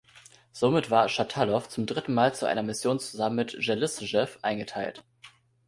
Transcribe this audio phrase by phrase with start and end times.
[0.51, 5.03] Somit war Schatalow zum dritten Mal zu einer Mission zusammen mit Jelissejew eingeteilt.